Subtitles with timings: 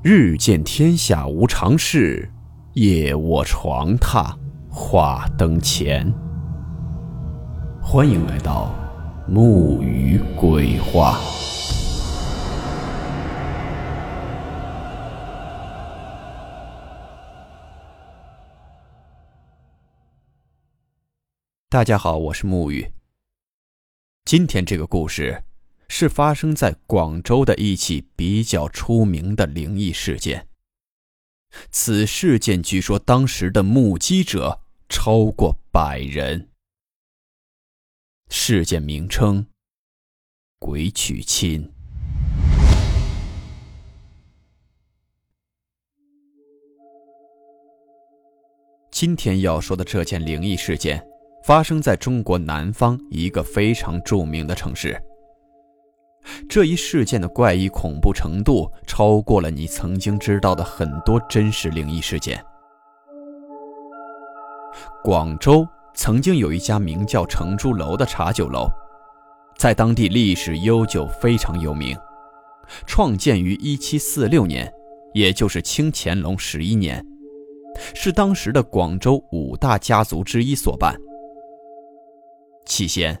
[0.00, 2.30] 日见天下无常事，
[2.74, 4.32] 夜卧床榻
[4.70, 6.08] 话灯前。
[7.82, 8.72] 欢迎来到
[9.26, 11.18] 木鱼鬼话。
[21.68, 22.88] 大家好，我是木鱼。
[24.24, 25.42] 今天这个故事。
[25.88, 30.46] 是发生在广州的一起比较出名的灵异事件。
[31.70, 36.48] 此事件据说当时的目击者超过百人。
[38.28, 39.46] 事件名称：
[40.58, 41.72] 鬼娶亲。
[48.90, 51.02] 今天要说的这件灵异事件，
[51.44, 55.00] 发生在中国南方一个非常著名的城市。
[56.48, 62.42] 这一事件的怪异恐怖程度超过了你曾经知道的很多真实灵异事件。
[65.02, 68.68] 广州曾经有一家名叫成珠楼的茶酒楼，
[69.56, 71.96] 在当地历史悠久，非常有名。
[72.86, 74.72] 创建于1746年，
[75.14, 77.04] 也就是清乾隆十一年，
[77.94, 80.94] 是当时的广州五大家族之一所办。
[82.66, 83.18] 起先，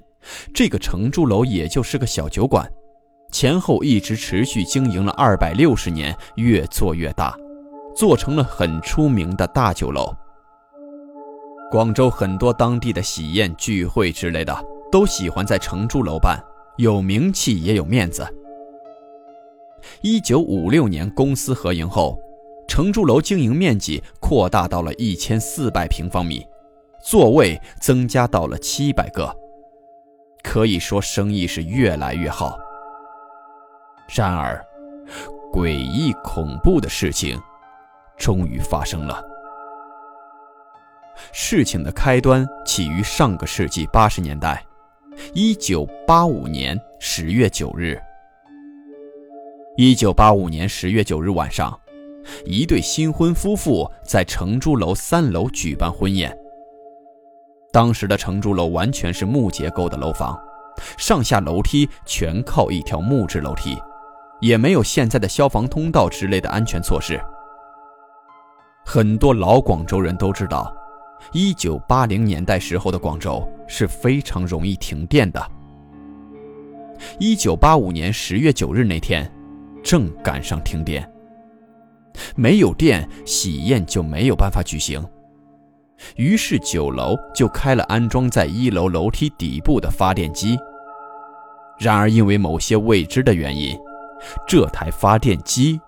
[0.52, 2.70] 这个成珠楼也就是个小酒馆。
[3.30, 7.36] 前后一直持续经营了二百六十年，越做越大，
[7.94, 10.14] 做成了很出名的大酒楼。
[11.70, 16.42] 广州很多当地的喜宴、聚会之类的，都喜欢在成珠楼办，
[16.78, 18.26] 有名气也有面子。
[20.00, 22.18] 一九五六年公司合营后，
[22.66, 26.42] 成珠楼经营面积扩大到了一千四百平方米，
[27.04, 29.30] 座位增加到了七百个，
[30.42, 32.56] 可以说生意是越来越好。
[34.16, 34.64] 然而，
[35.52, 37.40] 诡异恐怖的事情
[38.16, 39.22] 终于发生了。
[41.32, 44.64] 事情的开端起于上个世纪八十年代，
[45.34, 48.00] 一九八五年十月九日。
[49.76, 51.78] 一九八五年十月九日晚上，
[52.44, 56.36] 一对新婚夫妇在成珠楼三楼举办婚宴。
[57.72, 60.38] 当时的成珠楼完全是木结构的楼房，
[60.96, 63.76] 上下楼梯全靠一条木质楼梯。
[64.40, 67.20] 也没有现在的消防通道之类的安全措施。
[68.84, 70.74] 很多老广州人都知道，
[71.32, 75.42] 一九八零年代时候的广州是非常容易停电的。
[77.18, 79.30] 一九八五年十月九日那天，
[79.82, 81.08] 正赶上停电，
[82.34, 85.04] 没有电，喜宴就没有办法举行。
[86.16, 90.56] 于是酒楼就开了安装在一楼楼梯底部的发电机。
[91.78, 93.78] 然而因为某些未知的原因，
[94.46, 95.80] 这台发电机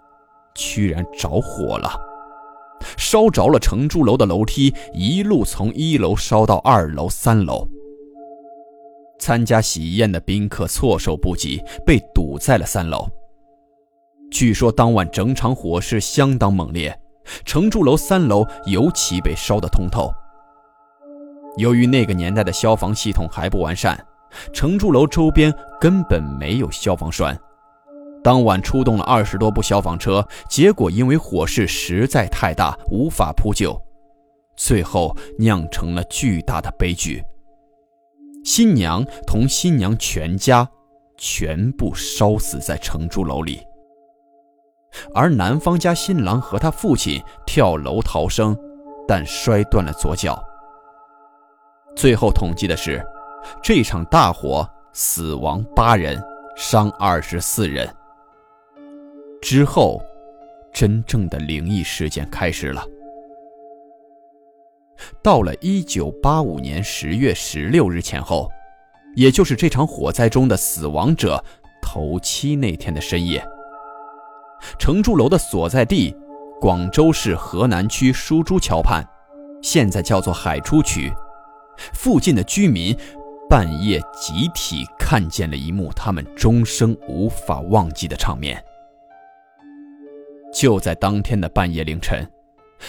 [0.55, 1.91] 居然着火了，
[2.97, 7.67] 烧着了成珠楼的楼梯，一路从一楼烧到二楼、三楼。
[9.19, 13.07] 参加喜宴的宾客措手不及，被堵在了三楼。
[14.31, 16.99] 据说当晚整场火势相当猛烈，
[17.45, 20.11] 成珠楼三楼尤其被烧得通透。
[21.57, 24.03] 由于那个年代的消防系统还不完善，
[24.53, 27.39] 成珠楼周边根本没有消防栓。
[28.23, 33.81] 当晚出动了二十多部消防车，结果因为火势实在太大，无法扑救，
[34.57, 37.23] 最后酿成了巨大的悲剧。
[38.45, 40.69] 新娘同新娘全家
[41.17, 43.61] 全部烧死在成珠楼里，
[45.15, 48.57] 而男方家新郎和他父亲跳楼逃生，
[49.07, 50.43] 但摔断了左脚。
[51.97, 53.05] 最后统计的是，
[53.63, 56.23] 这场大火死亡八人，
[56.57, 57.89] 伤二十四人。
[59.41, 60.01] 之后，
[60.73, 62.85] 真正的灵异事件开始了。
[65.23, 68.51] 到了一九八五年十月十六日前后，
[69.17, 71.43] 也就是这场火灾中的死亡者
[71.81, 73.43] 头七那天的深夜，
[74.79, 76.15] 成珠楼的所在地，
[76.61, 79.03] 广州市河南区书珠桥畔，
[79.63, 81.11] 现在叫做海珠区，
[81.95, 82.95] 附近的居民
[83.49, 88.63] 半夜集体看见了一幕他们终生无法忘记的场面。
[90.61, 92.31] 就在当天的半夜凌晨，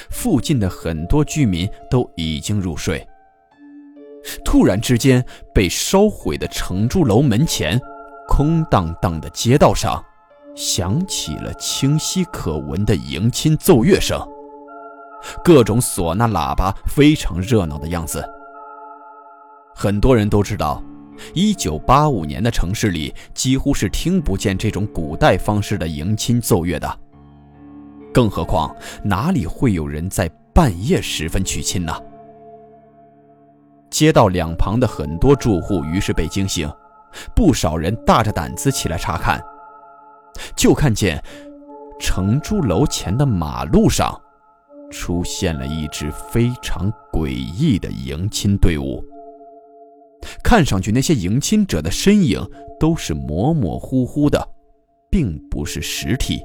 [0.10, 3.08] 附近的很多居民都已经入睡。
[4.44, 7.80] 突然之间，被烧毁的成珠楼门前，
[8.28, 10.04] 空荡荡的街道上，
[10.54, 14.20] 响起了清晰可闻的迎亲奏乐声，
[15.42, 18.22] 各种唢呐、喇叭，非常热闹的样子。
[19.74, 20.84] 很多人都知道，
[21.34, 27.00] 一九八五年的城市里几乎是听不见这种古代方式的迎亲奏乐的。
[28.14, 31.94] 更何况哪里会有人在半夜时分娶亲呢？
[33.90, 36.70] 街道两旁的很多住户于是被惊醒，
[37.36, 39.42] 不少人大着胆子起来查看，
[40.56, 41.22] 就看见
[42.00, 44.20] 承珠楼前的马路上
[44.90, 49.04] 出现了一支非常诡异的迎亲队伍。
[50.44, 52.46] 看上去那些迎亲者的身影
[52.80, 54.50] 都是模模糊糊的，
[55.10, 56.42] 并不是实体。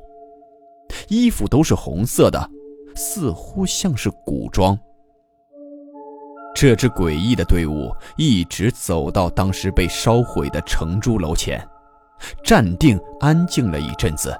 [1.09, 2.51] 衣服都是红色的，
[2.95, 4.79] 似乎像是古装。
[6.55, 11.63] 这支诡异的队伍一直走到当时被烧毁的城珠楼前，
[12.43, 14.35] 站定安静了一阵子，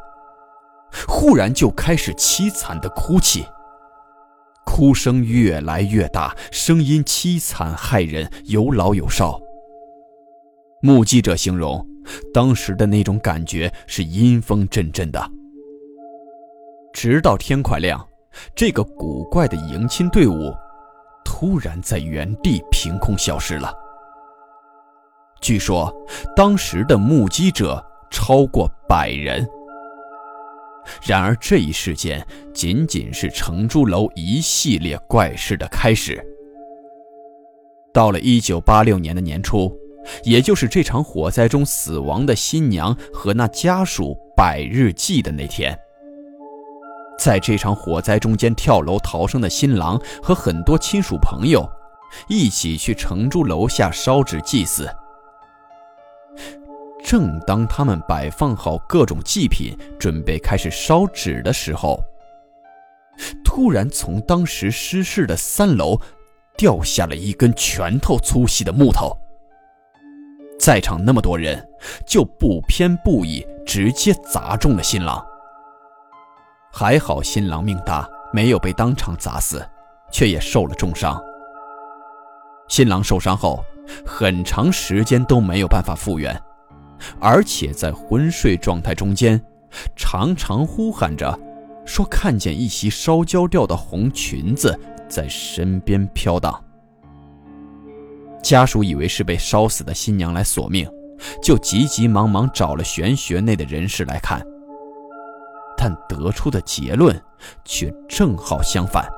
[1.07, 3.45] 忽然就开始凄惨的哭泣。
[4.65, 9.39] 哭声越来越大，声音凄惨骇人，有老有少。
[10.83, 11.87] 目击者形容，
[12.33, 15.31] 当时的那种感觉是阴风阵阵的。
[16.97, 18.03] 直到天快亮，
[18.55, 20.51] 这个古怪的迎亲队伍
[21.27, 23.71] 突然在原地凭空消失了。
[25.43, 25.95] 据说，
[26.35, 29.47] 当时的目击者超过百人。
[31.03, 36.19] 然而，这一事件仅仅是承珠楼一系列怪事的开始。
[37.93, 39.71] 到了1986年的年初，
[40.25, 45.79] 也就是这场火灾中死亡的新娘和那家属百日祭的那天。
[47.19, 51.69] 在这场火灾中间跳楼逃生的新郎和很多亲属朋友，
[52.29, 54.89] 一起去承珠楼下烧纸祭祀。
[57.05, 62.03] 正当他们摆放好各种祭品，准备开始烧纸的时候，
[63.45, 66.01] 突然从当时失事的三楼
[66.57, 69.17] 掉下了一根拳头粗细的木头。
[70.59, 71.65] 在场那么多人，
[72.07, 75.25] 就不偏不倚，直接砸中了新郎。
[76.79, 79.67] 还好新郎命大，没有被当场砸死，
[80.13, 81.19] 却也受了重伤。
[82.69, 83.65] 新郎受伤后，
[84.05, 86.39] 很长时间都没有办法复原，
[87.19, 89.43] 而且在昏睡状态中间，
[89.97, 91.41] 常常呼喊着，
[91.87, 94.79] 说看见一袭烧焦掉的红裙子
[95.09, 96.63] 在身边飘荡。
[98.43, 100.87] 家属以为是被烧死的新娘来索命，
[101.43, 104.47] 就急急忙忙找了玄学内的人士来看。
[105.87, 107.17] 但得出的结论
[107.65, 109.09] 却正好相反。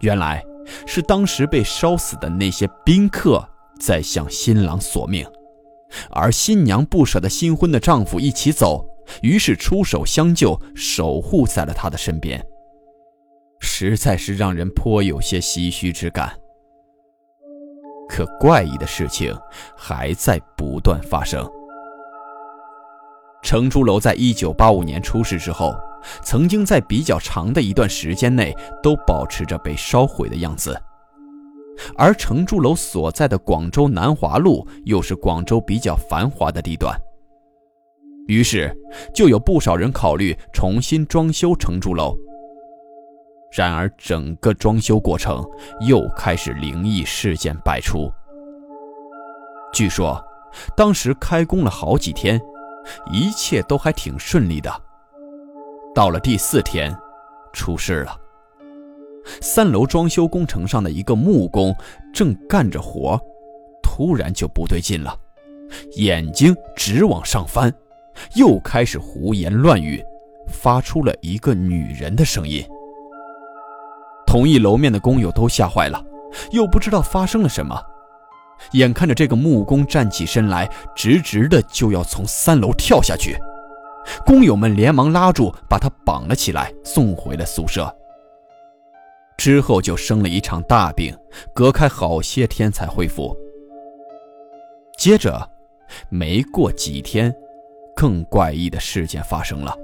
[0.00, 0.44] 原来
[0.88, 5.24] 是当时被烧死的那些宾客在向新郎索命，
[6.10, 8.84] 而新娘不舍得新婚的丈夫一起走，
[9.22, 12.44] 于是出手相救，守护在了他的身边。
[13.60, 16.36] 实在是让人颇有些唏嘘之感。
[18.08, 19.32] 可怪异的事情
[19.76, 21.48] 还在不断发生。
[23.44, 25.76] 承珠楼在一九八五年出事之后，
[26.22, 30.80] 曾经在比较长的一段时间内都保持着被烧毁的样子。
[31.94, 36.98] 而承珠楼所在的广州南华路又是广州比较繁华的地段，
[38.26, 38.74] 于是
[39.14, 42.16] 就有不少人考虑重新装修承珠楼。
[43.52, 45.44] 然而，整个装修过程
[45.86, 48.10] 又开始灵异事件百出。
[49.70, 50.18] 据说，
[50.74, 52.40] 当时开工了好几天。
[53.12, 54.70] 一切都还挺顺利的，
[55.94, 56.94] 到了第四天，
[57.52, 58.16] 出事了。
[59.40, 61.74] 三楼装修工程上的一个木工
[62.12, 63.18] 正干着活，
[63.82, 65.16] 突然就不对劲了，
[65.96, 67.72] 眼睛直往上翻，
[68.36, 70.04] 又开始胡言乱语，
[70.46, 72.62] 发出了一个女人的声音。
[74.26, 76.04] 同一楼面的工友都吓坏了，
[76.50, 77.80] 又不知道发生了什么。
[78.72, 83.36] 眼看着这个木工站起身来，直直的就要从三楼跳下去，
[84.24, 87.94] 工友们连忙拉住，把他绑了起来，送回了宿舍。
[89.36, 91.16] 之后就生了一场大病，
[91.52, 93.36] 隔开好些天才恢复。
[94.96, 95.50] 接着，
[96.08, 97.34] 没过几天，
[97.96, 99.76] 更怪异的事件发生了。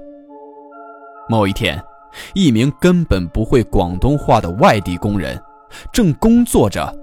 [1.29, 1.81] 某一天，
[2.33, 5.39] 一名根本不会广东话的外地工人，
[5.91, 6.93] 正工作着。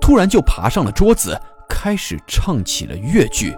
[0.00, 3.56] 突然就爬上了桌子，开始唱起了越剧，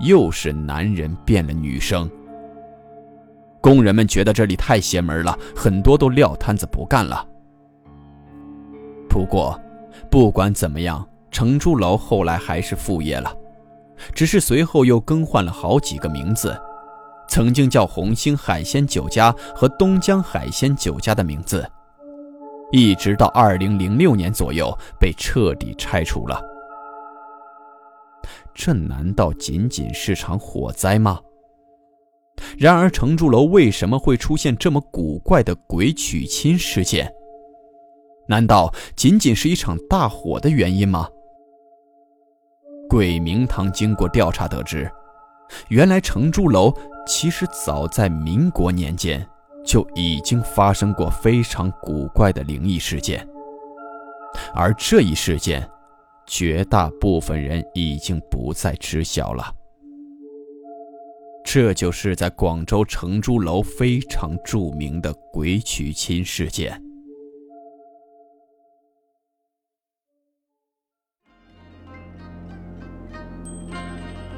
[0.00, 2.10] 又是男人变了女声。
[3.60, 7.26] 工人们觉得这里太邪门了，很多都撂摊子不干了。
[9.08, 9.58] 不过，
[10.10, 13.34] 不管怎么样，承珠楼后来还是副业了，
[14.14, 16.54] 只是随后又更换了好几个名字，
[17.26, 21.66] 曾经叫红星海鲜酒家和东江海鲜酒家的名字。
[22.76, 26.42] 一直到二零零六年左右被彻底拆除了。
[28.52, 31.20] 这难道仅仅是场火灾吗？
[32.58, 37.08] 然而，承住楼为什么会出现这么古怪的鬼娶亲事件？
[38.26, 41.08] 难道仅仅是一场大火的原因吗？
[42.88, 44.90] 鬼明堂经过调查得知，
[45.68, 46.74] 原来承住楼
[47.06, 49.24] 其实早在民国年间
[49.64, 53.26] 就已经发生过非常古怪的灵异事件，
[54.54, 55.68] 而这一事件，
[56.26, 59.52] 绝大部分人已经不再知晓了。
[61.44, 66.82] 这就是在广州承珠楼非常著名的鬼娶亲事件。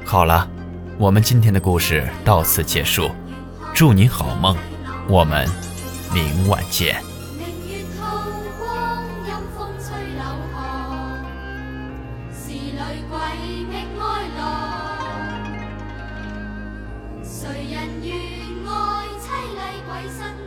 [0.03, 0.49] 好了，
[0.97, 3.09] 我们今天的故事到此结束，
[3.73, 4.55] 祝您好梦，
[5.09, 5.47] 我们
[6.13, 7.01] 明晚见。
[17.23, 18.11] 谁人愿
[18.67, 20.19] 爱凄厉鬼新